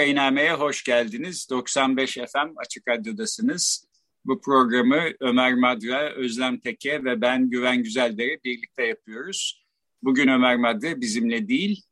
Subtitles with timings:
[0.00, 1.50] Vakainame'ye hoş geldiniz.
[1.50, 3.86] 95 FM Açık Radyo'dasınız.
[4.24, 9.64] Bu programı Ömer Madra, Özlem Teke ve ben Güven Güzeldere birlikte yapıyoruz.
[10.02, 11.82] Bugün Ömer Madra bizimle değil,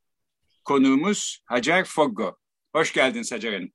[0.64, 2.36] konuğumuz Hacer Foggo.
[2.72, 3.72] Hoş geldiniz Hacer Hanım.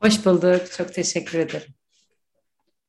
[0.00, 1.74] Hoş bulduk, çok teşekkür ederim.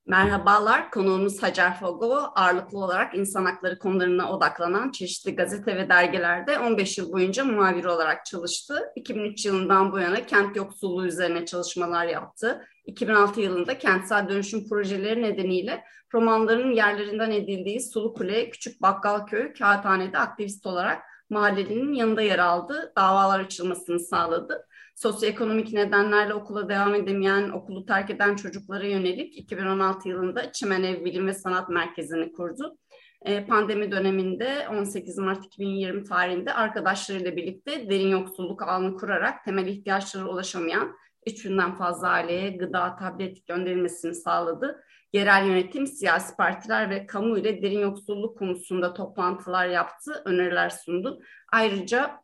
[0.05, 2.31] Merhabalar, konuğumuz Hacer Fogo.
[2.35, 8.25] Ağırlıklı olarak insan hakları konularına odaklanan çeşitli gazete ve dergilerde 15 yıl boyunca muhabir olarak
[8.25, 8.91] çalıştı.
[8.95, 12.67] 2003 yılından bu yana kent yoksulluğu üzerine çalışmalar yaptı.
[12.85, 20.65] 2006 yılında kentsel dönüşüm projeleri nedeniyle romanların yerlerinden edildiği Sulu Kule, Küçük Bakkalköy, Kağıthane'de aktivist
[20.65, 22.93] olarak mahallenin yanında yer aldı.
[22.97, 24.67] Davalar açılmasını sağladı
[25.01, 31.27] sosyoekonomik nedenlerle okula devam edemeyen, okulu terk eden çocuklara yönelik 2016 yılında Çimen Ev Bilim
[31.27, 32.77] ve Sanat Merkezi'ni kurdu.
[33.21, 40.25] E, pandemi döneminde 18 Mart 2020 tarihinde arkadaşlarıyla birlikte derin yoksulluk ağını kurarak temel ihtiyaçlara
[40.25, 40.95] ulaşamayan
[41.27, 44.83] 3000'den fazla aileye gıda, tablet gönderilmesini sağladı.
[45.13, 51.21] Yerel yönetim, siyasi partiler ve kamu ile derin yoksulluk konusunda toplantılar yaptı, öneriler sundu.
[51.51, 52.21] Ayrıca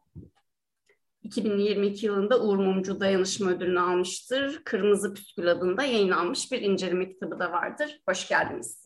[1.28, 4.62] 2022 yılında Uğur Mumcu Dayanışma Ödülünü almıştır.
[4.64, 8.00] Kırmızı Püskül adında yayınlanmış bir inceleme kitabı da vardır.
[8.10, 8.86] Hoş geldiniz.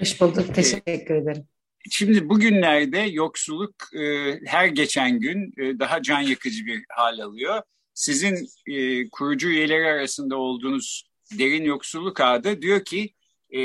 [0.00, 0.54] Hoş bulduk.
[0.54, 1.44] Teşekkür ederim.
[1.90, 7.62] Şimdi bugünlerde yoksulluk e, her geçen gün e, daha can yakıcı bir hal alıyor.
[7.94, 11.08] Sizin e, kurucu üyeleri arasında olduğunuz
[11.38, 13.14] derin yoksulluk adı diyor ki
[13.54, 13.60] e,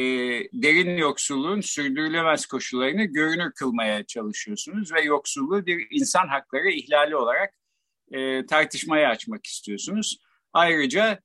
[0.53, 7.53] derin yoksulluğun sürdürülemez koşullarını görünür kılmaya çalışıyorsunuz ve yoksulluğu bir insan hakları ihlali olarak
[8.11, 10.17] e, tartışmaya açmak istiyorsunuz.
[10.53, 11.19] Ayrıca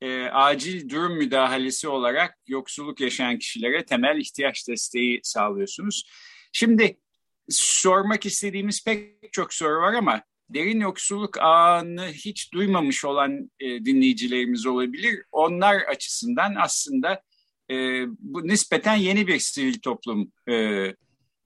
[0.00, 6.10] e, acil durum müdahalesi olarak yoksulluk yaşayan kişilere temel ihtiyaç desteği sağlıyorsunuz.
[6.52, 7.00] Şimdi
[7.48, 14.66] sormak istediğimiz pek çok soru var ama derin yoksulluk ağını hiç duymamış olan e, dinleyicilerimiz
[14.66, 15.22] olabilir.
[15.32, 17.22] Onlar açısından aslında
[17.70, 20.86] e, bu nispeten yeni bir sivil toplum e,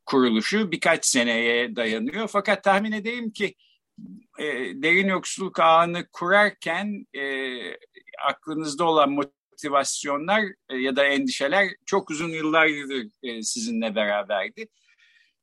[0.06, 2.28] kuruluşu birkaç seneye dayanıyor.
[2.28, 3.54] Fakat tahmin edeyim ki
[4.38, 4.44] e,
[4.82, 7.22] derin yoksulluk ağını kurarken e,
[8.25, 14.69] aklınızda olan motivasyonlar e, ya da endişeler çok uzun yıllardır e, sizinle beraberdi.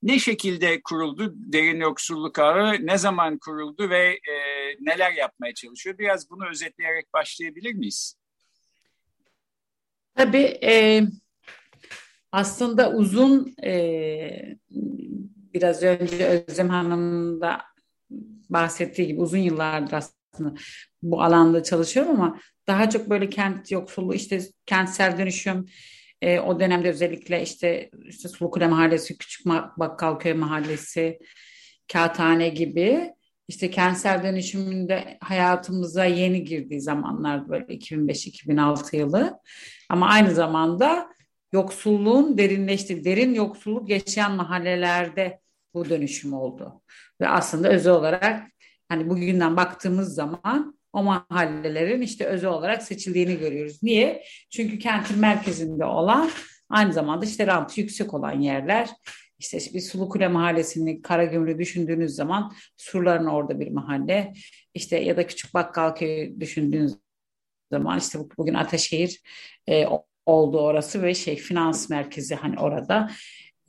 [0.04, 4.34] Ne şekilde kuruldu derin yoksulluk ağı, ne zaman kuruldu ve e,
[4.80, 5.98] neler yapmaya çalışıyor?
[5.98, 8.16] Biraz bunu özetleyerek başlayabilir miyiz?
[10.18, 11.04] Tabii e,
[12.32, 14.56] aslında uzun e,
[15.54, 17.62] biraz önce Özlem Hanım'ın da
[18.50, 20.54] bahsettiği gibi uzun yıllardır aslında
[21.02, 25.66] bu alanda çalışıyorum ama daha çok böyle kent yoksulluğu işte kentsel dönüşüm
[26.22, 29.46] e, o dönemde özellikle işte işte Sulukule Mahallesi, Küçük
[29.78, 31.20] Bakkalköy Mahallesi,
[31.92, 33.14] Kağıthane gibi
[33.48, 39.40] işte kentsel dönüşümünde hayatımıza yeni girdiği zamanlar böyle 2005-2006 yılı
[39.90, 41.10] ama aynı zamanda
[41.52, 45.40] yoksulluğun derinleştiği, derin yoksulluk yaşayan mahallelerde
[45.74, 46.82] bu dönüşüm oldu.
[47.22, 48.48] Ve aslında özel olarak
[48.90, 53.84] hani bugünden baktığımız zaman o mahallelerin işte özel olarak seçildiğini görüyoruz.
[53.84, 54.24] Niye?
[54.50, 56.30] Çünkü kentin merkezinde olan
[56.70, 58.90] aynı zamanda işte rantı yüksek olan yerler
[59.40, 64.34] işte bir Sulukule Mahallesi'ni Karagümrü düşündüğünüz zaman surların orada bir mahalle.
[64.74, 66.94] İşte ya da Küçük Bakkalköy düşündüğünüz
[67.72, 69.22] zaman işte bugün Ataşehir
[69.70, 69.86] e,
[70.26, 73.12] oldu orası ve şey finans merkezi hani orada.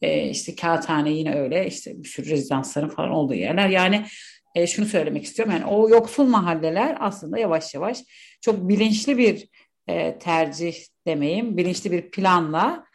[0.03, 3.69] E, işte Kağıthane yine öyle işte bir sürü rezidansların falan olduğu yerler.
[3.69, 4.05] Yani
[4.55, 7.99] e, şunu söylemek istiyorum yani o yoksul mahalleler aslında yavaş yavaş
[8.41, 9.49] çok bilinçli bir
[9.87, 10.76] e, tercih
[11.06, 12.88] demeyeyim bilinçli bir planla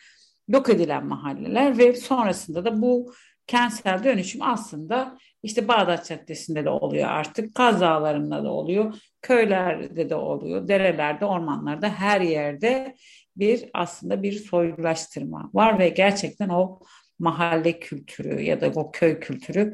[0.47, 3.13] yok edilen mahalleler ve sonrasında da bu
[3.47, 10.15] kentsel dönüşüm aslında işte Bağdat Caddesi'nde de oluyor artık, Kaz Dağları'nda da oluyor, köylerde de
[10.15, 12.95] oluyor, derelerde, ormanlarda her yerde
[13.35, 16.79] bir aslında bir soylulaştırma var ve gerçekten o
[17.19, 19.73] mahalle kültürü ya da o köy kültürü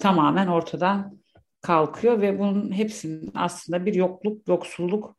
[0.00, 1.18] tamamen ortadan
[1.60, 5.16] kalkıyor ve bunun hepsinin aslında bir yokluk, yoksulluk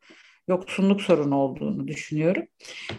[0.48, 2.42] yoksulluk sorunu olduğunu düşünüyorum.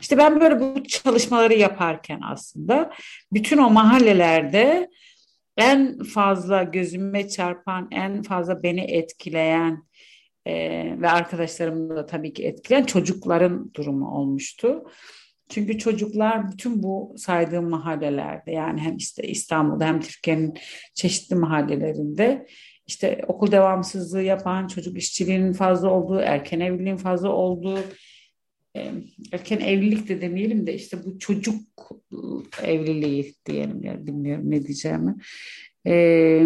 [0.02, 2.94] İşte ben böyle bu çalışmaları yaparken aslında
[3.34, 4.90] bütün o mahallelerde
[5.58, 9.84] en fazla gözüme çarpan, en fazla beni etkileyen
[10.46, 10.54] e,
[11.02, 14.84] ve arkadaşlarımı da tabii ki etkileyen çocukların durumu olmuştu.
[15.50, 20.54] Çünkü çocuklar bütün bu saydığım mahallelerde yani hem işte İstanbul'da hem Türkiye'nin
[20.94, 22.48] çeşitli mahallelerinde
[22.90, 27.80] işte okul devamsızlığı yapan, çocuk işçiliğinin fazla olduğu, erken evliliğin fazla olduğu,
[29.32, 31.62] erken evlilik de demeyelim de işte bu çocuk
[32.64, 35.16] evliliği diyelim ya bilmiyorum ne diyeceğimi.
[35.88, 36.44] Ee,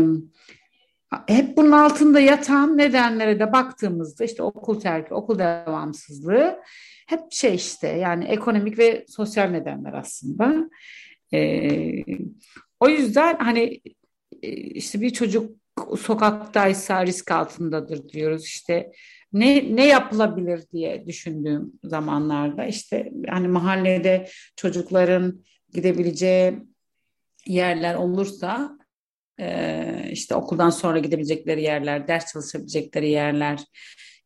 [1.27, 6.59] hep bunun altında yatan nedenlere de baktığımızda işte okul terki, okul devamsızlığı
[7.07, 10.69] hep şey işte yani ekonomik ve sosyal nedenler aslında.
[11.33, 12.03] Ee,
[12.79, 13.81] o yüzden hani
[14.73, 15.62] işte bir çocuk
[15.99, 18.45] sokaktaysa risk altındadır diyoruz.
[18.45, 18.91] İşte
[19.33, 25.43] ne ne yapılabilir diye düşündüğüm zamanlarda işte hani mahallede çocukların
[25.73, 26.53] gidebileceği
[27.47, 28.77] yerler olursa
[29.39, 33.59] e, işte okuldan sonra gidebilecekleri yerler, ders çalışabilecekleri yerler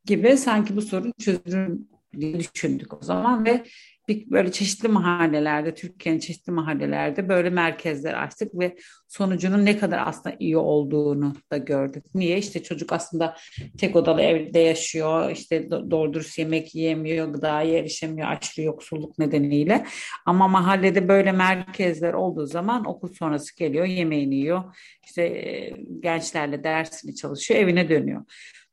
[0.05, 1.79] gibi sanki bu sorun çözülür
[2.19, 3.63] diye düşündük o zaman ve
[4.07, 8.75] bir böyle çeşitli mahallelerde, Türkiye'nin çeşitli mahallelerde böyle merkezler açtık ve
[9.07, 12.03] sonucunun ne kadar aslında iyi olduğunu da gördük.
[12.15, 12.37] Niye?
[12.37, 13.37] İşte çocuk aslında
[13.77, 19.85] tek odalı evde yaşıyor, işte doğru dürüst yemek yiyemiyor, gıdaya erişemiyor, açlık yoksulluk nedeniyle.
[20.25, 24.63] Ama mahallede böyle merkezler olduğu zaman okul sonrası geliyor, yemeğini yiyor,
[25.05, 25.27] işte
[25.99, 28.21] gençlerle dersini çalışıyor, evine dönüyor.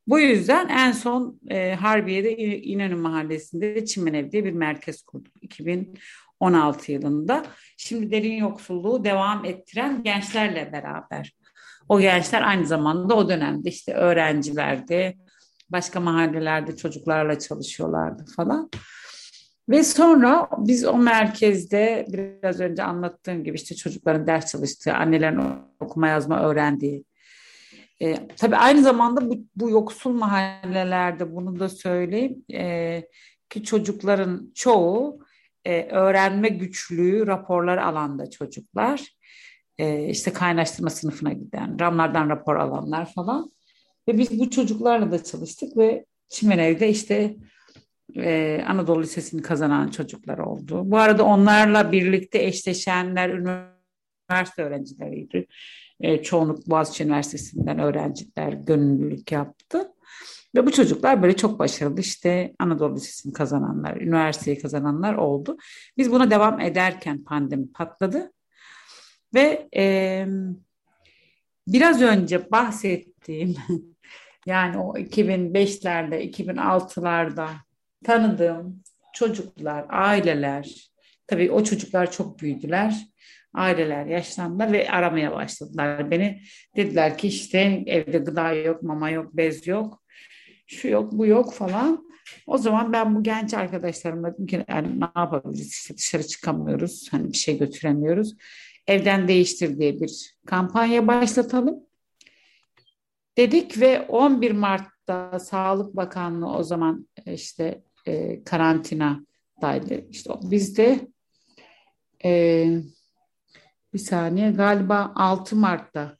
[0.07, 7.45] Bu yüzden en son e, Harbiye'de İnönü Mahallesi'nde Çimenev diye bir merkez kurduk 2016 yılında.
[7.77, 11.37] Şimdi derin yoksulluğu devam ettiren gençlerle beraber.
[11.89, 15.17] O gençler aynı zamanda o dönemde işte öğrencilerdi,
[15.71, 18.71] başka mahallelerde çocuklarla çalışıyorlardı falan.
[19.69, 25.43] Ve sonra biz o merkezde biraz önce anlattığım gibi işte çocukların ders çalıştığı, annelerin
[25.81, 27.05] okuma yazma öğrendiği,
[28.03, 33.03] e, tabii aynı zamanda bu, bu yoksul mahallelerde bunu da söyleyeyim e,
[33.51, 35.19] ki çocukların çoğu
[35.65, 39.09] e, öğrenme güçlüğü raporları alanda çocuklar.
[39.79, 43.53] E, işte kaynaştırma sınıfına giden, ramlardan rapor alanlar falan.
[44.09, 47.37] Ve biz bu çocuklarla da çalıştık ve Çimenev'de işte
[48.17, 50.83] e, Anadolu Lisesi'ni kazanan çocuklar oldu.
[50.85, 55.47] Bu arada onlarla birlikte eşleşenler üniversite öğrencileriydi.
[56.01, 59.91] E, çoğunluk Boğaziçi Üniversitesi'nden öğrenciler gönüllülük yaptı.
[60.55, 65.57] Ve bu çocuklar böyle çok başarılı işte Anadolu Lisesi'ni kazananlar, üniversiteyi kazananlar oldu.
[65.99, 68.33] Biz buna devam ederken pandemi patladı.
[69.35, 70.27] Ve e,
[71.67, 73.57] biraz önce bahsettiğim
[74.47, 77.49] yani o 2005'lerde, 2006'larda
[78.05, 78.83] tanıdığım
[79.15, 80.91] çocuklar, aileler,
[81.27, 83.07] tabii o çocuklar çok büyüdüler
[83.55, 86.41] aileler yaşlandılar ve aramaya başladılar beni.
[86.77, 90.03] Dediler ki işte evde gıda yok, mama yok, bez yok,
[90.67, 92.09] şu yok, bu yok falan.
[92.47, 97.33] O zaman ben bu genç arkadaşlarımla dedim ki yani ne yapabiliriz işte dışarı çıkamıyoruz, hani
[97.33, 98.37] bir şey götüremiyoruz.
[98.87, 101.81] Evden değiştir diye bir kampanya başlatalım.
[103.37, 110.11] Dedik ve 11 Mart'ta Sağlık Bakanlığı o zaman işte e, karantinadaydı.
[110.11, 111.01] İşte biz de
[112.25, 112.67] e,
[113.95, 116.19] bir saniye galiba 6 Mart'ta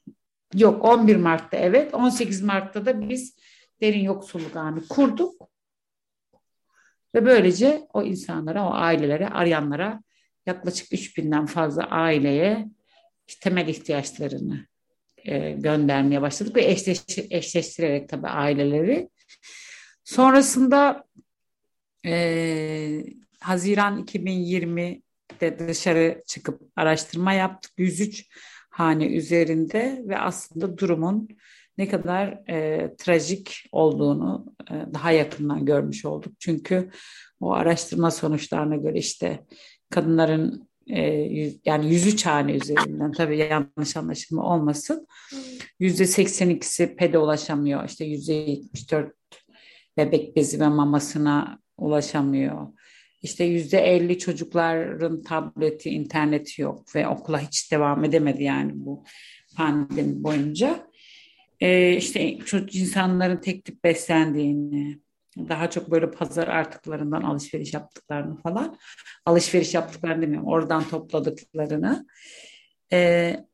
[0.53, 3.37] yok 11 Mart'ta evet 18 Mart'ta da biz
[3.81, 5.49] derin yoksulluk anı kurduk.
[7.15, 10.03] Ve böylece o insanlara, o ailelere, arayanlara
[10.45, 12.67] yaklaşık 3000'den fazla aileye
[13.41, 14.67] temel ihtiyaçlarını
[15.17, 19.09] e, göndermeye başladık ve eşleş, eşleştirerek tabii aileleri.
[20.03, 21.03] Sonrasında
[22.05, 23.03] e,
[23.39, 25.01] Haziran 2020
[25.41, 27.71] de dışarı çıkıp araştırma yaptık.
[27.77, 28.25] 103
[28.69, 31.29] hane üzerinde ve aslında durumun
[31.77, 36.33] ne kadar e, trajik olduğunu e, daha yakından görmüş olduk.
[36.39, 36.89] Çünkü
[37.39, 39.45] o araştırma sonuçlarına göre işte
[39.89, 45.07] kadınların e, yüz, yani 103 hane üzerinden tabii yanlış anlaşılma olmasın.
[45.79, 47.89] Yüzde 82'si pede ulaşamıyor.
[47.89, 49.13] İşte yüzde 74
[49.97, 52.67] bebek bezi ve mamasına ulaşamıyor.
[53.25, 59.03] İşte yüzde elli çocukların tableti, interneti yok ve okula hiç devam edemedi yani bu
[59.57, 60.87] pandemi boyunca.
[61.59, 62.37] Ee, işte
[62.71, 64.99] insanların tek tip beslendiğini,
[65.37, 68.77] daha çok böyle pazar artıklarından alışveriş yaptıklarını falan,
[69.25, 72.07] alışveriş yaptıklarını demiyorum, oradan topladıklarını.
[72.93, 73.45] Ee,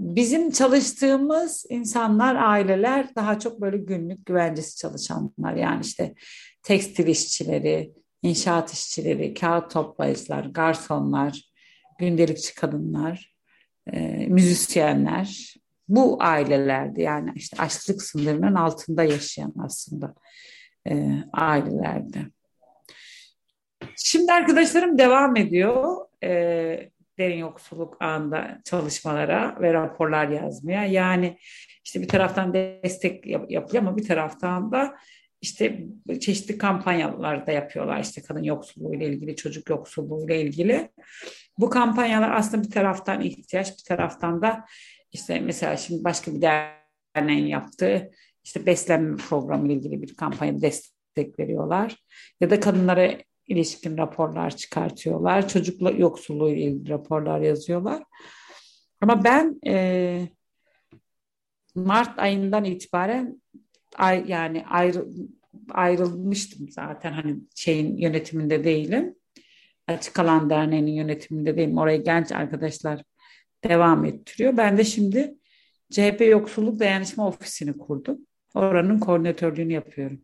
[0.00, 5.54] Bizim çalıştığımız insanlar, aileler daha çok böyle günlük güvencesi çalışanlar.
[5.54, 6.14] Yani işte
[6.62, 11.50] tekstil işçileri, inşaat işçileri, kağıt toplayıcılar, garsonlar,
[11.98, 13.34] gündelikçi kadınlar,
[13.92, 15.54] e, müzisyenler.
[15.88, 20.14] Bu ailelerdi yani işte açlık sınırının altında yaşayan aslında
[20.88, 22.30] e, ailelerdi.
[23.96, 25.96] Şimdi arkadaşlarım devam ediyor.
[26.24, 30.84] E, derin yoksulluk anında çalışmalara ve raporlar yazmaya.
[30.84, 31.38] Yani
[31.84, 34.96] işte bir taraftan destek yap yapıyor ama bir taraftan da
[35.42, 35.86] işte
[36.20, 40.90] çeşitli kampanyalar da yapıyorlar işte kadın yoksulluğu ile ilgili, çocuk yoksulluğu ile ilgili.
[41.58, 44.64] Bu kampanyalar aslında bir taraftan ihtiyaç, bir taraftan da
[45.12, 48.10] işte mesela şimdi başka bir derneğin yaptığı
[48.44, 51.96] işte beslenme programı ile ilgili bir kampanya destek veriyorlar.
[52.40, 53.10] Ya da kadınlara
[53.46, 55.48] ilişkin raporlar çıkartıyorlar.
[55.48, 58.02] Çocukla yoksulluğu ile ilgili raporlar yazıyorlar.
[59.00, 60.28] Ama ben e,
[61.74, 63.42] Mart ayından itibaren
[63.96, 65.06] ay, yani ayrı,
[65.70, 69.14] ayrılmıştım zaten hani şeyin yönetiminde değilim.
[69.86, 71.78] Açık Alan Derneği'nin yönetiminde değilim.
[71.78, 73.02] Oraya genç arkadaşlar
[73.64, 74.56] devam ettiriyor.
[74.56, 75.34] Ben de şimdi
[75.90, 78.18] CHP Yoksulluk Dayanışma Ofisi'ni kurdum.
[78.54, 80.20] Oranın koordinatörlüğünü yapıyorum.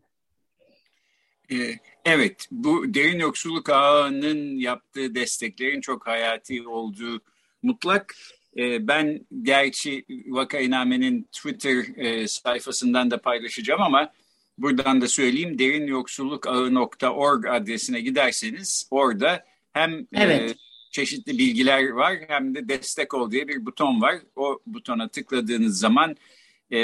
[1.53, 7.21] Ee, evet, bu derin yoksulluk ağının yaptığı desteklerin çok hayati olduğu
[7.63, 8.15] mutlak.
[8.59, 14.13] Ee, ben gerçi Vaka İname'nin Twitter e, sayfasından da paylaşacağım ama
[14.59, 20.57] buradan da söyleyeyim derinyoksullukağı.org adresine giderseniz orada hem e, evet.
[20.91, 24.17] çeşitli bilgiler var hem de destek ol diye bir buton var.
[24.37, 26.17] O butona tıkladığınız zaman
[26.73, 26.79] e,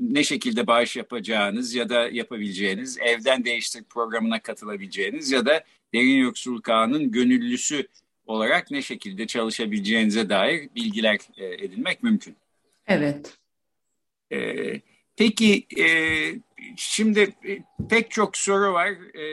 [0.00, 6.68] ne şekilde bağış yapacağınız ya da yapabileceğiniz, evden değiştir programına katılabileceğiniz ya da derin yoksulluk
[6.68, 7.88] ağının gönüllüsü
[8.26, 12.36] olarak ne şekilde çalışabileceğinize dair bilgiler e, edinmek mümkün.
[12.86, 13.38] Evet.
[14.32, 14.80] E,
[15.16, 15.86] peki e,
[16.76, 17.58] şimdi e,
[17.90, 18.90] pek çok soru var.
[19.18, 19.24] E,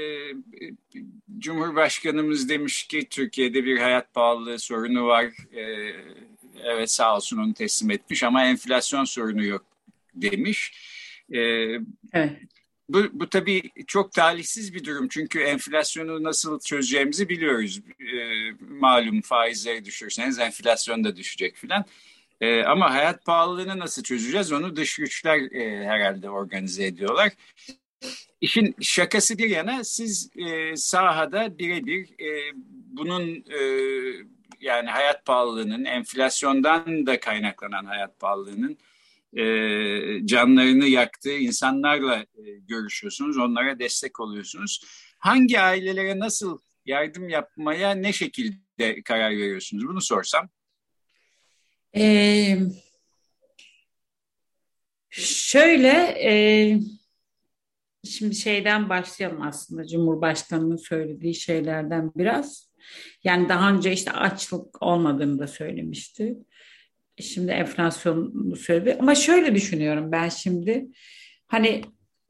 [1.40, 5.26] Cumhurbaşkanımız demiş ki Türkiye'de bir hayat pahalılığı sorunu var.
[5.54, 5.62] E,
[6.64, 9.66] evet sağ olsun onu teslim etmiş ama enflasyon sorunu yok
[10.16, 10.74] demiş.
[11.34, 11.40] E,
[12.14, 12.38] evet.
[12.94, 17.82] Bu, bu tabii çok talihsiz bir durum çünkü enflasyonu nasıl çözeceğimizi biliyoruz.
[18.00, 18.16] E,
[18.70, 21.86] malum faizleri düşürseniz enflasyon da düşecek filan.
[22.42, 27.32] E, ama hayat pahalılığını nasıl çözeceğiz onu dış güçler e, herhalde organize ediyorlar.
[28.42, 32.52] İşin şakası bir yana siz e, sahada birebir e,
[32.92, 33.60] bunun e,
[34.62, 38.78] yani hayat pahalılığının enflasyondan da kaynaklanan hayat pahalılığının
[39.38, 39.46] e,
[40.26, 44.82] canlarını yaktığı insanlarla e, görüşüyorsunuz, onlara destek oluyorsunuz.
[45.20, 49.88] Hangi ailelere nasıl yardım yapmaya ne şekilde karar veriyorsunuz?
[49.88, 50.50] Bunu sorsam.
[51.96, 52.58] Ee,
[55.10, 55.90] şöyle,
[56.24, 56.34] e,
[58.04, 62.72] şimdi şeyden başlayalım aslında Cumhurbaşkanı'nın söylediği şeylerden biraz.
[63.24, 66.38] Yani daha önce işte açlık olmadığını da söylemişti.
[67.20, 68.98] Şimdi enflasyonu söyledi.
[69.00, 70.88] Ama şöyle düşünüyorum ben şimdi.
[71.48, 71.82] Hani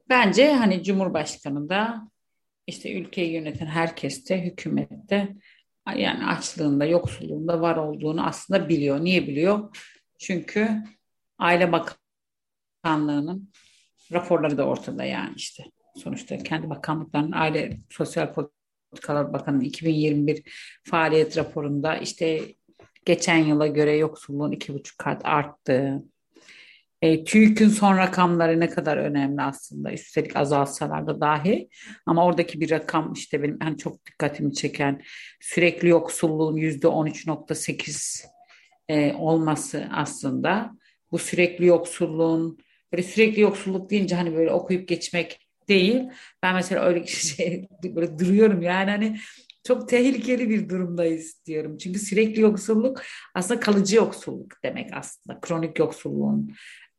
[0.08, 2.08] bence hani Cumhurbaşkanı da
[2.66, 5.36] işte ülkeyi yöneten herkes de hükümette
[5.96, 9.04] yani açlığında, yoksulluğunda var olduğunu aslında biliyor.
[9.04, 9.76] Niye biliyor?
[10.18, 10.68] Çünkü
[11.38, 13.50] Aile Bakanlığı'nın
[14.12, 15.64] raporları da ortada yani işte.
[15.96, 20.42] Sonuçta kendi bakanlıklarının Aile Sosyal Politikalar Bakanı 2021
[20.84, 22.40] faaliyet raporunda işte
[23.04, 26.02] geçen yıla göre yoksulluğun iki buçuk kat arttığı,
[27.02, 29.92] e, TÜİK'in son rakamları ne kadar önemli aslında.
[29.92, 31.68] Üstelik azalsalar da dahi.
[32.06, 35.02] Ama oradaki bir rakam işte benim hani çok dikkatimi çeken
[35.40, 38.24] sürekli yoksulluğun yüzde 13.8
[38.88, 40.72] e, olması aslında.
[41.12, 42.58] Bu sürekli yoksulluğun
[42.92, 46.02] böyle sürekli yoksulluk deyince hani böyle okuyup geçmek değil.
[46.42, 49.18] Ben mesela öyle şey böyle duruyorum yani hani
[49.64, 51.76] çok tehlikeli bir durumdayız diyorum.
[51.78, 53.02] Çünkü sürekli yoksulluk
[53.34, 55.40] aslında kalıcı yoksulluk demek aslında.
[55.40, 56.54] Kronik yoksulluğun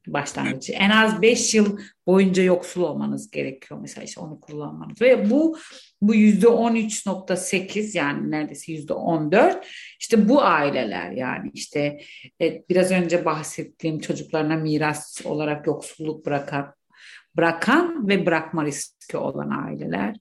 [0.07, 0.73] başlangıcı.
[0.73, 1.77] En az 5 yıl
[2.07, 5.01] boyunca yoksul olmanız gerekiyor mesela işte onu kullanmanız.
[5.01, 5.57] Ve bu
[6.01, 9.67] bu yüzde 13.8 yani neredeyse yüzde 14
[9.99, 11.99] işte bu aileler yani işte
[12.41, 16.73] e, biraz önce bahsettiğim çocuklarına miras olarak yoksulluk bırakan
[17.37, 20.15] bırakan ve bırakma riski olan aileler.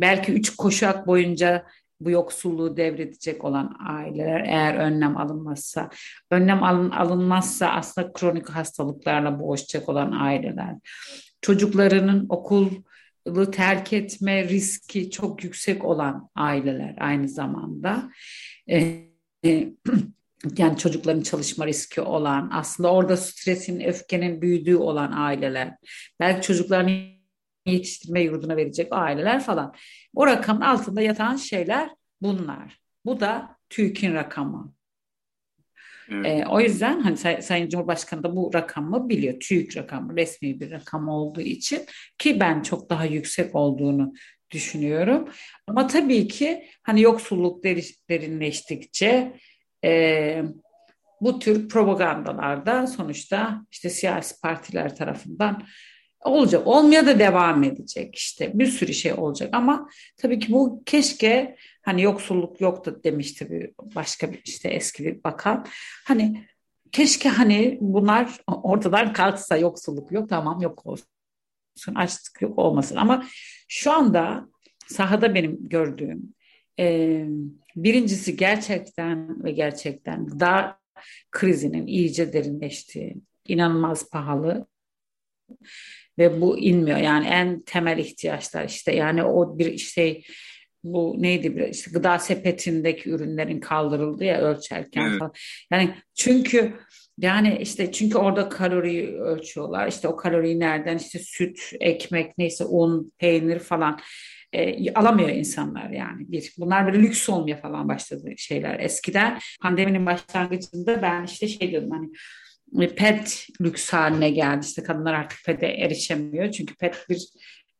[0.00, 1.66] Belki üç koşak boyunca
[2.04, 5.90] bu yoksulluğu devredecek olan aileler eğer önlem alınmazsa,
[6.30, 10.74] önlem alın, alınmazsa aslında kronik hastalıklarla boğuşacak olan aileler,
[11.40, 12.70] çocuklarının okulu
[13.52, 18.10] terk etme riski çok yüksek olan aileler aynı zamanda.
[18.70, 18.78] E,
[19.44, 19.72] e,
[20.58, 25.76] yani çocukların çalışma riski olan, aslında orada stresin, öfkenin büyüdüğü olan aileler,
[26.20, 27.21] belki çocuklarını
[27.66, 29.74] yetiştirme yurduna verecek aileler falan.
[30.14, 31.90] O rakamın altında yatan şeyler
[32.20, 32.78] bunlar.
[33.04, 34.74] Bu da TÜİK'in rakamı.
[36.10, 36.26] Evet.
[36.26, 39.40] E, o yüzden hani Say- Sayın Cumhurbaşkanı da bu rakamı biliyor.
[39.40, 41.80] TÜİK rakamı resmi bir rakam olduğu için
[42.18, 44.12] ki ben çok daha yüksek olduğunu
[44.50, 45.28] düşünüyorum.
[45.66, 47.64] Ama tabii ki hani yoksulluk
[48.10, 49.32] derinleştikçe
[49.84, 50.42] e,
[51.20, 55.62] bu tür propagandalarda sonuçta işte siyasi partiler tarafından
[56.24, 56.66] olacak.
[56.66, 62.02] Olmaya da devam edecek işte bir sürü şey olacak ama tabii ki bu keşke hani
[62.02, 65.66] yoksulluk yoktu demişti bir başka bir işte eski bir bakan.
[66.06, 66.44] Hani
[66.92, 73.26] keşke hani bunlar ortadan kalksa yoksulluk yok tamam yok olsun açlık yok olmasın ama
[73.68, 74.48] şu anda
[74.86, 76.34] sahada benim gördüğüm
[76.78, 77.26] e,
[77.76, 80.78] birincisi gerçekten ve gerçekten gıda
[81.30, 83.16] krizinin iyice derinleştiği,
[83.48, 84.66] inanılmaz pahalı
[86.18, 86.98] ve bu inmiyor.
[86.98, 90.24] Yani en temel ihtiyaçlar işte yani o bir şey
[90.84, 95.18] bu neydi bir işte gıda sepetindeki ürünlerin kaldırıldı ya ölçerken evet.
[95.18, 95.32] falan.
[95.70, 96.74] Yani çünkü
[97.18, 99.88] yani işte çünkü orada kaloriyi ölçüyorlar.
[99.88, 103.98] İşte o kaloriyi nereden işte süt, ekmek neyse un, peynir falan
[104.52, 106.32] e, alamıyor insanlar yani.
[106.32, 108.80] Bir, bunlar böyle lüks olmaya falan başladı şeyler.
[108.80, 112.08] Eskiden pandeminin başlangıcında ben işte şey diyordum hani
[112.72, 114.66] pet lüks haline geldi.
[114.66, 116.50] İşte kadınlar artık pete erişemiyor.
[116.50, 117.28] Çünkü pet bir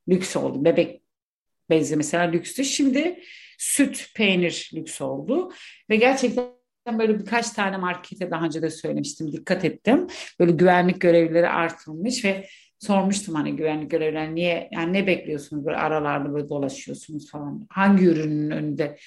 [0.08, 0.64] lüks oldu.
[0.64, 1.02] Bebek
[1.70, 2.64] bezi mesela lükstü.
[2.64, 3.20] Şimdi
[3.58, 5.52] süt, peynir lüks oldu.
[5.90, 9.32] Ve gerçekten böyle birkaç tane markete daha önce de söylemiştim.
[9.32, 10.06] Dikkat ettim.
[10.40, 12.46] Böyle güvenlik görevlileri artırılmış ve
[12.78, 17.66] sormuştum hani güvenlik görevliler niye yani ne bekliyorsunuz böyle aralarda böyle dolaşıyorsunuz falan.
[17.70, 18.98] Hangi ürünün önünde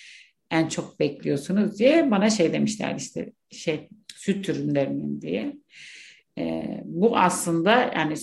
[0.51, 5.55] en çok bekliyorsunuz diye bana şey demişler işte şey süt ürünlerinin diye.
[6.37, 8.15] E, bu aslında yani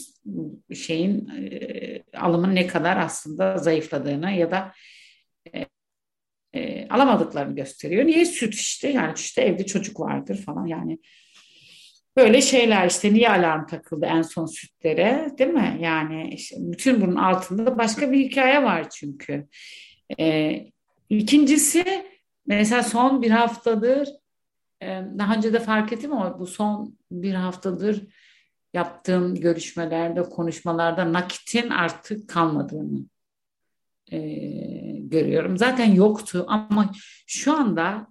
[0.74, 4.72] şeyin e, alımın ne kadar aslında zayıfladığını ya da
[5.54, 5.66] e,
[6.54, 8.06] e, alamadıklarını gösteriyor.
[8.06, 10.98] Niye süt işte yani işte evde çocuk vardır falan yani
[12.16, 15.78] böyle şeyler işte niye alarm takıldı en son sütlere değil mi?
[15.80, 19.48] Yani işte bütün bunun altında başka bir hikaye var çünkü.
[20.20, 20.56] E,
[21.10, 22.11] ikincisi
[22.46, 24.08] mesela son bir haftadır
[25.18, 28.06] daha önce de fark ettim ama bu son bir haftadır
[28.74, 33.04] yaptığım görüşmelerde, konuşmalarda nakitin artık kalmadığını
[34.12, 34.18] e,
[34.98, 35.58] görüyorum.
[35.58, 36.92] Zaten yoktu ama
[37.26, 38.06] şu anda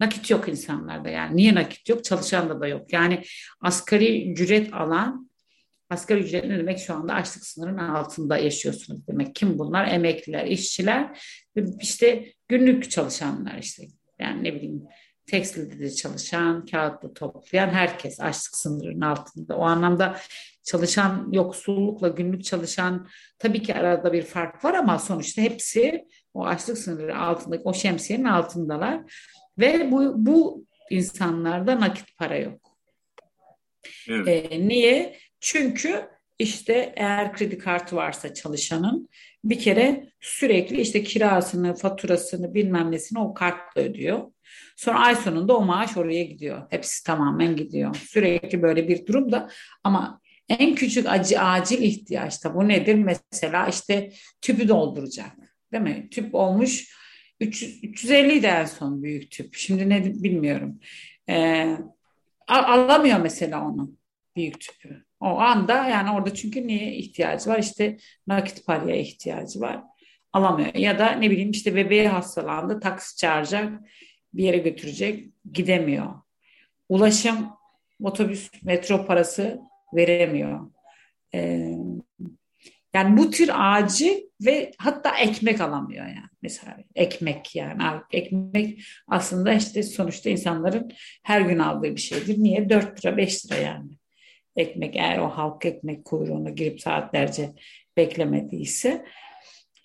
[0.00, 1.36] nakit yok insanlarda yani.
[1.36, 2.04] Niye nakit yok?
[2.04, 2.92] Çalışan da da yok.
[2.92, 3.22] Yani
[3.60, 5.30] asgari ücret alan
[5.90, 9.34] asgari ücret ne demek şu anda açlık sınırının altında yaşıyorsunuz demek.
[9.34, 9.88] Kim bunlar?
[9.88, 11.20] Emekliler, işçiler,
[11.80, 13.82] işte günlük çalışanlar işte.
[14.18, 14.82] Yani ne bileyim
[15.26, 19.56] tekstilde de çalışan, kağıtlı toplayan herkes açlık sınırının altında.
[19.56, 20.16] O anlamda
[20.62, 23.08] çalışan yoksullukla günlük çalışan
[23.38, 28.24] tabii ki arada bir fark var ama sonuçta hepsi o açlık sınırı altındaki o şemsiyenin
[28.24, 29.00] altındalar
[29.58, 32.78] ve bu, bu insanlarda nakit para yok.
[34.08, 34.52] Evet.
[34.52, 35.16] Ee, niye?
[35.40, 36.08] Çünkü
[36.38, 39.08] işte eğer kredi kartı varsa çalışanın
[39.44, 44.32] bir kere sürekli işte kirasını, faturasını bilmem nesini o kartla ödüyor.
[44.76, 46.66] Sonra ay sonunda o maaş oraya gidiyor.
[46.70, 47.94] Hepsi tamamen gidiyor.
[47.94, 49.50] Sürekli böyle bir durumda
[49.84, 52.94] ama en küçük acı acil ihtiyaçta bu nedir?
[52.94, 55.32] Mesela işte tüpü dolduracak.
[55.72, 56.08] Değil mi?
[56.10, 56.98] Tüp olmuş
[57.40, 59.54] 300, 350 de en son büyük tüp.
[59.54, 60.80] Şimdi ne bilmiyorum.
[61.28, 61.76] Ee,
[62.48, 63.92] alamıyor mesela onu
[64.36, 65.07] büyük tüpü.
[65.20, 67.58] O anda yani orada çünkü niye ihtiyacı var?
[67.58, 69.82] İşte nakit paraya ihtiyacı var.
[70.32, 70.74] Alamıyor.
[70.74, 73.80] Ya da ne bileyim işte bebeği hastalandı taksi çağıracak
[74.34, 76.14] bir yere götürecek gidemiyor.
[76.88, 77.50] Ulaşım
[78.02, 79.60] otobüs metro parası
[79.94, 80.70] veremiyor.
[81.34, 81.72] Ee,
[82.94, 86.28] yani bu tür ağacı ve hatta ekmek alamıyor yani.
[86.42, 87.82] Mesela ekmek yani.
[88.12, 90.90] Ekmek aslında işte sonuçta insanların
[91.22, 92.38] her gün aldığı bir şeydir.
[92.38, 92.70] Niye?
[92.70, 93.97] 4 lira 5 lira yani.
[94.58, 97.50] Ekmek eğer o halk ekmek kuyruğuna girip saatlerce
[97.96, 99.04] beklemediyse.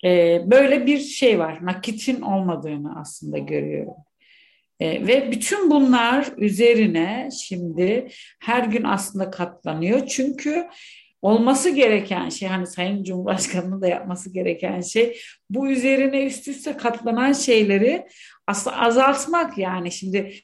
[0.04, 1.58] Ee, böyle bir şey var.
[1.62, 3.94] Nakitin olmadığını aslında görüyorum.
[4.80, 8.08] E, ve bütün bunlar üzerine şimdi
[8.40, 10.06] her gün aslında katlanıyor.
[10.06, 10.68] Çünkü
[11.22, 17.32] olması gereken şey hani Sayın Cumhurbaşkanı'nın da yapması gereken şey bu üzerine üst üste katlanan
[17.32, 18.06] şeyleri
[18.46, 20.34] aslında azaltmak yani şimdi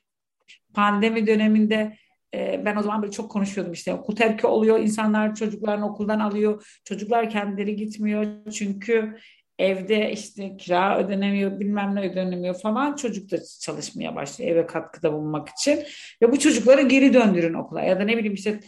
[0.75, 1.97] pandemi döneminde
[2.35, 7.31] ben o zaman böyle çok konuşuyordum işte okul terki oluyor insanlar çocuklarını okuldan alıyor çocuklar
[7.31, 9.17] kendileri gitmiyor çünkü
[9.61, 15.49] evde işte kira ödenemiyor, bilmem ne ödenemiyor falan çocuk da çalışmaya başlıyor eve katkıda bulunmak
[15.49, 15.83] için.
[16.23, 18.61] Ve bu çocukları geri döndürün okula ya da ne bileyim işte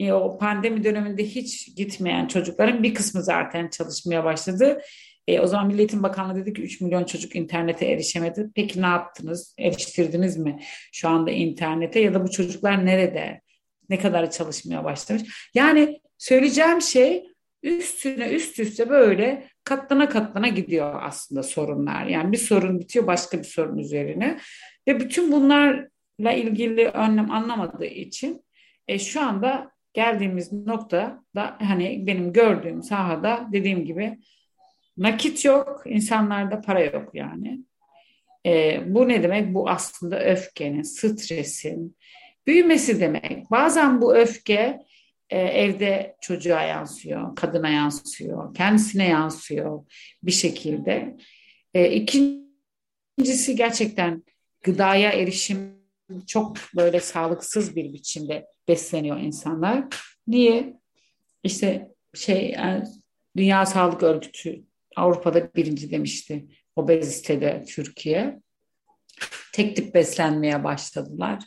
[0.00, 4.80] e, o pandemi döneminde hiç gitmeyen çocukların bir kısmı zaten çalışmaya başladı.
[5.26, 8.50] E, o zaman Milli Eğitim Bakanlığı dedi ki 3 milyon çocuk internete erişemedi.
[8.54, 9.54] Peki ne yaptınız?
[9.58, 10.60] Eriştirdiniz mi
[10.92, 13.40] şu anda internete ya da bu çocuklar nerede?
[13.88, 15.50] Ne kadar çalışmaya başlamış?
[15.54, 17.24] Yani söyleyeceğim şey
[17.62, 22.06] üstüne üst üste böyle katlana katlana gidiyor aslında sorunlar.
[22.06, 24.38] Yani bir sorun bitiyor başka bir sorun üzerine
[24.88, 28.44] ve bütün bunlarla ilgili önlem anlamadığı için
[28.88, 34.18] e, şu anda geldiğimiz nokta da hani benim gördüğüm sahada dediğim gibi
[34.96, 37.60] nakit yok, insanlarda para yok yani.
[38.46, 39.54] E, bu ne demek?
[39.54, 41.96] Bu aslında öfkenin, stresin
[42.46, 43.50] büyümesi demek.
[43.50, 44.78] Bazen bu öfke
[45.30, 49.84] e, evde çocuğa yansıyor, kadına yansıyor, kendisine yansıyor
[50.22, 51.16] bir şekilde.
[51.74, 54.24] E, ikincisi gerçekten
[54.62, 55.76] gıdaya erişim
[56.26, 59.84] çok böyle sağlıksız bir biçimde besleniyor insanlar.
[60.26, 60.80] Niye?
[61.42, 62.84] İşte şey yani
[63.36, 64.65] Dünya Sağlık Örgütü
[64.96, 68.40] Avrupa'da birinci demişti obezitede Türkiye.
[69.52, 71.42] Tek tip beslenmeye başladılar.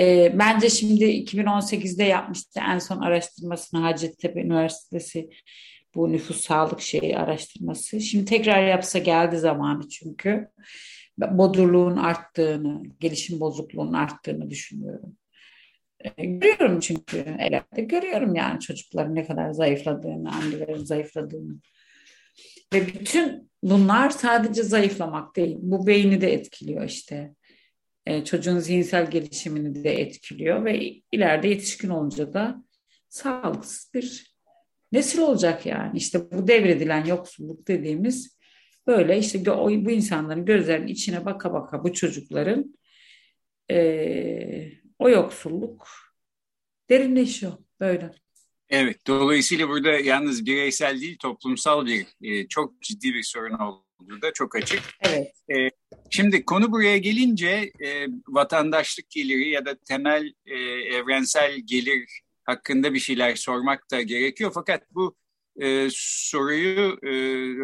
[0.00, 5.30] E, bence şimdi 2018'de yapmıştı en son araştırmasını Hacettepe Üniversitesi
[5.94, 8.00] bu nüfus sağlık şeyi araştırması.
[8.00, 10.48] Şimdi tekrar yapsa geldi zamanı çünkü.
[11.18, 15.16] Bodurluğun arttığını, gelişim bozukluğunun arttığını düşünüyorum.
[16.18, 21.60] E, görüyorum çünkü elbette görüyorum yani çocukların ne kadar zayıfladığını, annelerin zayıfladığını.
[22.74, 25.56] Ve bütün bunlar sadece zayıflamak değil.
[25.60, 27.34] Bu beyni de etkiliyor işte
[28.06, 32.64] e, çocuğun zihinsel gelişimini de etkiliyor ve ileride yetişkin olunca da
[33.08, 34.36] sağlıksız bir
[34.92, 35.98] nesil olacak yani.
[35.98, 38.38] İşte bu devredilen yoksulluk dediğimiz
[38.86, 42.78] böyle işte bu insanların gözlerinin içine baka baka bu çocukların
[43.70, 45.88] e, o yoksulluk
[46.90, 48.10] derinleşiyor böyle.
[48.70, 54.32] Evet, dolayısıyla burada yalnız bireysel değil toplumsal bir e, çok ciddi bir sorun olduğu da
[54.32, 54.82] çok açık.
[55.00, 55.32] Evet.
[55.50, 55.70] E,
[56.10, 60.56] Şimdi konu buraya gelince e, vatandaşlık geliri ya da temel e,
[60.96, 64.50] evrensel gelir hakkında bir şeyler sormak da gerekiyor.
[64.54, 65.16] Fakat bu
[65.60, 67.10] e, soruyu e,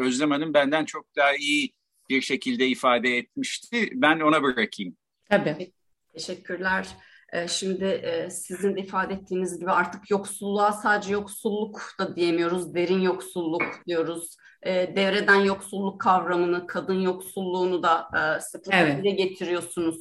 [0.07, 1.73] Özlem Hanım benden çok daha iyi
[2.11, 3.91] bir şekilde ifade etmişti.
[3.93, 4.97] Ben ona bırakayım.
[5.31, 5.73] Tabii.
[6.13, 6.89] Teşekkürler.
[7.33, 13.01] E, şimdi e, sizin de ifade ettiğiniz gibi artık yoksulluğa sadece yoksulluk da diyemiyoruz, derin
[13.01, 14.37] yoksulluk diyoruz
[14.67, 18.99] e, devreden yoksulluk kavramını, kadın yoksulluğunu da e, sıklıkla evet.
[18.99, 19.97] dile getiriyorsunuz.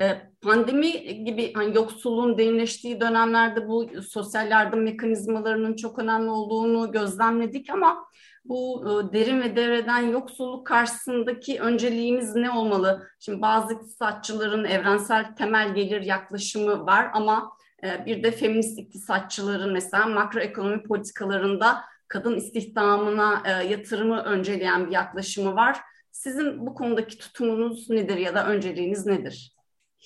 [0.00, 7.70] E, pandemi gibi hani yoksulluğun derinleştiği dönemlerde bu sosyal yardım mekanizmalarının çok önemli olduğunu gözlemledik
[7.70, 8.06] ama
[8.48, 13.08] bu e, derin ve devreden yoksulluk karşısındaki önceliğimiz ne olmalı?
[13.20, 17.52] Şimdi bazı iktisatçıların evrensel temel gelir yaklaşımı var ama
[17.84, 25.54] e, bir de feminist iktisatçıların mesela makroekonomi politikalarında kadın istihdamına e, yatırımı önceleyen bir yaklaşımı
[25.54, 25.80] var.
[26.12, 29.56] Sizin bu konudaki tutumunuz nedir ya da önceliğiniz nedir?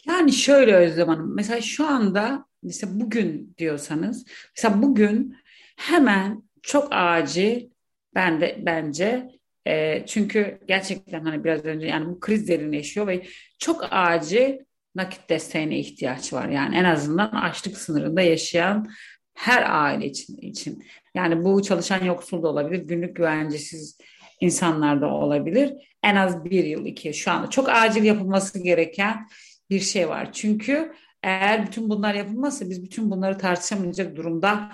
[0.07, 4.27] Yani şöyle Özlem Hanım, mesela şu anda mesela bugün diyorsanız,
[4.57, 5.37] mesela bugün
[5.77, 7.70] hemen çok acil
[8.15, 9.31] ben de bence
[9.67, 13.23] e, çünkü gerçekten hani biraz önce yani bu kriz derinleşiyor ve
[13.59, 14.59] çok acil
[14.95, 16.49] nakit desteğine ihtiyaç var.
[16.49, 18.91] Yani en azından açlık sınırında yaşayan
[19.35, 20.85] her aile için, için.
[21.15, 23.99] Yani bu çalışan yoksul da olabilir, günlük güvencesiz
[24.41, 25.73] insanlar da olabilir.
[26.03, 29.29] En az bir yıl, iki Şu anda çok acil yapılması gereken
[29.71, 30.33] bir şey var.
[30.33, 30.93] Çünkü
[31.23, 34.71] eğer bütün bunlar yapılmazsa biz bütün bunları tartışamayacak durumda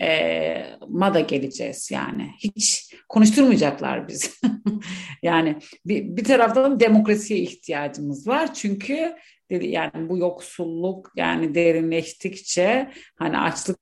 [0.00, 2.30] e, MADA geleceğiz yani.
[2.38, 4.40] Hiç konuşturmayacaklar biz.
[5.22, 8.54] yani bir, bir taraftan demokrasiye ihtiyacımız var.
[8.54, 9.16] Çünkü
[9.50, 13.78] yani bu yoksulluk yani derinleştikçe hani açlık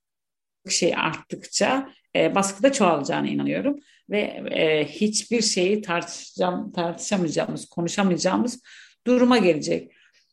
[0.69, 3.77] şey arttıkça e, baskıda çoğalacağına inanıyorum
[4.11, 8.63] ve e, hiçbir şeyi tartışacağım, tartışamayacağımız, konuşamayacağımız
[9.07, 9.93] duruma gelecek.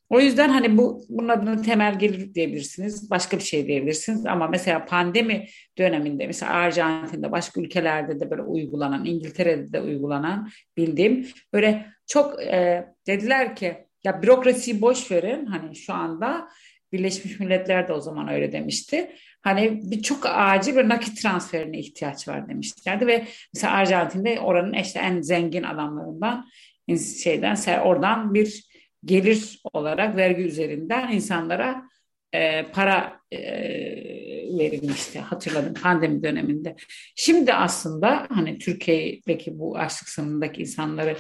[0.10, 4.86] O yüzden hani bu bunun adını temel gelir diyebilirsiniz, başka bir şey diyebilirsiniz ama mesela
[4.86, 12.44] pandemi döneminde mesela Arjantin'de başka ülkelerde de böyle uygulanan, İngiltere'de de uygulanan bildiğim böyle çok
[12.44, 16.48] e, dediler ki ya bürokrasiyi boş verin hani şu anda
[16.92, 19.12] Birleşmiş Milletler de o zaman öyle demişti.
[19.42, 25.00] Hani bir çok acil bir nakit transferine ihtiyaç var demişlerdi ve mesela Arjantin'de oranın işte
[25.00, 26.46] en zengin adamlarından
[27.24, 28.75] şeyden oradan bir
[29.06, 31.84] gelir olarak vergi üzerinden insanlara
[32.34, 33.40] e, para e,
[34.60, 36.76] verilmişti hatırladım pandemi döneminde.
[37.16, 41.18] Şimdi aslında hani Türkiye'deki bu açlık sınırındaki insanları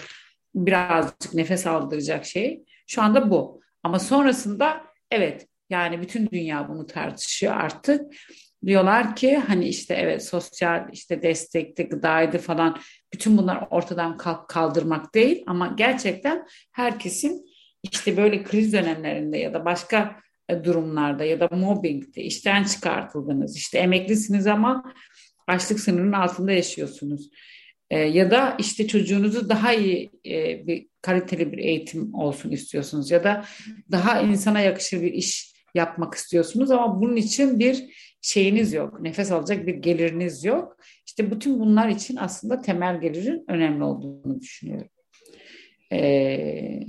[0.56, 3.62] birazcık nefes aldıracak şey şu anda bu.
[3.84, 8.02] Ama sonrasında evet yani bütün dünya bunu tartışıyor artık.
[8.66, 12.78] Diyorlar ki hani işte evet sosyal işte destekti, gıdaydı falan
[13.14, 17.46] bütün bunlar ortadan kalk kaldırmak değil ama gerçekten herkesin
[17.92, 20.16] işte böyle kriz dönemlerinde ya da başka
[20.50, 24.94] e, durumlarda ya da mobbingde işten çıkartıldınız işte emeklisiniz ama
[25.48, 27.30] açlık sınırının altında yaşıyorsunuz
[27.90, 33.24] e, ya da işte çocuğunuzu daha iyi e, bir kaliteli bir eğitim olsun istiyorsunuz ya
[33.24, 33.46] da
[33.92, 37.84] daha insana yakışır bir iş yapmak istiyorsunuz ama bunun için bir
[38.22, 39.02] şeyiniz yok.
[39.02, 40.78] Nefes alacak bir geliriniz yok.
[41.06, 44.90] İşte bütün bunlar için aslında temel gelirin önemli olduğunu düşünüyorum.
[45.92, 46.80] Ee,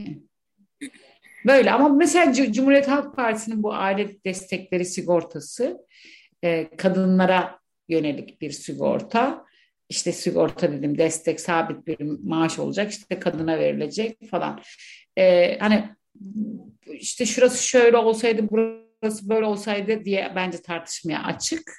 [1.46, 5.78] böyle ama mesela Cumhuriyet Halk Partisi'nin bu aile destekleri sigortası
[6.42, 9.46] e, kadınlara yönelik bir sigorta.
[9.88, 14.60] İşte sigorta dedim destek sabit bir maaş olacak işte kadına verilecek falan.
[15.18, 15.88] Ee, hani
[16.86, 21.72] işte şurası şöyle olsaydı burası böyle olsaydı diye bence tartışmaya açık.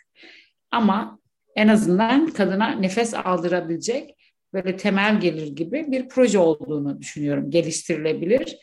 [0.72, 1.20] Ama
[1.56, 4.16] en azından kadına nefes aldırabilecek
[4.54, 7.52] böyle temel gelir gibi bir proje olduğunu düşünüyorum.
[7.52, 8.58] Geliştirilebilir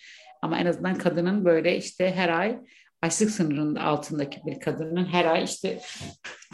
[0.44, 2.58] ama en azından kadının böyle işte her ay
[3.02, 5.80] açlık sınırının altındaki bir kadının her ay işte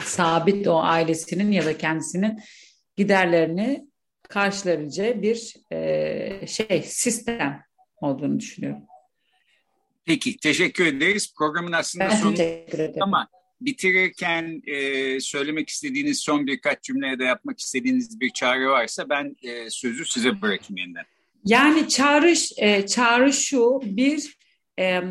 [0.03, 2.39] sabit o ailesinin ya da kendisinin
[2.97, 3.87] giderlerini
[4.29, 7.63] karşılayabileceği bir e, şey sistem
[8.01, 8.83] olduğunu düşünüyorum.
[10.05, 11.33] Peki teşekkür ederiz.
[11.37, 12.35] Programın aslında ben sonu
[12.99, 13.27] ama
[13.61, 19.69] bitirirken e, söylemek istediğiniz son birkaç cümleye de yapmak istediğiniz bir çağrı varsa ben e,
[19.69, 21.05] sözü size bırakayım yeniden.
[21.45, 24.37] Yani çağrı, e, çağrı şu bir
[24.79, 25.01] e,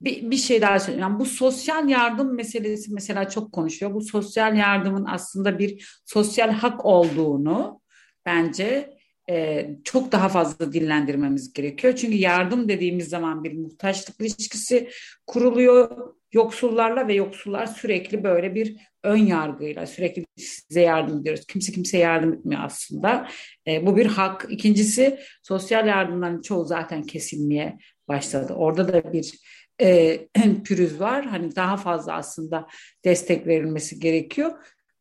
[0.00, 1.08] bir, bir şey daha söyleyeyim.
[1.08, 3.94] Yani bu sosyal yardım meselesi mesela çok konuşuyor.
[3.94, 7.80] Bu sosyal yardımın aslında bir sosyal hak olduğunu
[8.26, 8.96] bence
[9.30, 11.94] e, çok daha fazla dillendirmemiz gerekiyor.
[11.96, 14.90] Çünkü yardım dediğimiz zaman bir muhtaçlık ilişkisi
[15.26, 21.46] kuruluyor yoksullarla ve yoksullar sürekli böyle bir ön yargıyla sürekli size yardım ediyoruz.
[21.46, 23.28] Kimse kimse yardım etmiyor aslında.
[23.66, 24.46] E, bu bir hak.
[24.50, 28.52] İkincisi sosyal yardımların çoğu zaten kesilmeye başladı.
[28.52, 29.34] Orada da bir
[29.80, 30.18] e,
[30.64, 31.24] pürüz var.
[31.24, 32.66] Hani daha fazla aslında
[33.04, 34.52] destek verilmesi gerekiyor.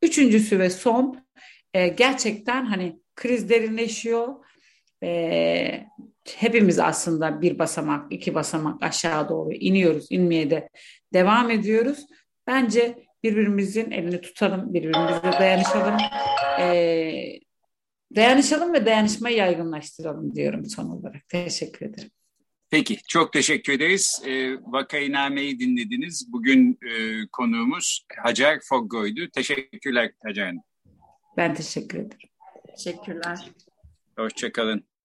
[0.01, 1.27] Üçüncüsü ve son
[1.73, 4.27] e, gerçekten hani kriz derinleşiyor.
[5.03, 5.87] E,
[6.35, 10.69] hepimiz aslında bir basamak, iki basamak aşağı doğru iniyoruz, inmeye de
[11.13, 12.05] devam ediyoruz.
[12.47, 15.97] Bence birbirimizin elini tutalım, birbirimize dayanışalım.
[16.59, 17.39] E,
[18.15, 21.29] dayanışalım ve dayanışmayı yaygınlaştıralım diyorum son olarak.
[21.29, 22.09] Teşekkür ederim.
[22.69, 24.21] Peki, çok teşekkür ederiz.
[24.25, 26.27] E, Vakayname'yi dinlediniz.
[26.31, 29.29] Bugün e, konuğumuz Hacer Foggo'ydu.
[29.33, 30.63] Teşekkürler Hacer Hanım.
[31.37, 32.29] Ben teşekkür ederim.
[32.75, 33.51] Teşekkürler.
[34.17, 34.88] Hoşçakalın.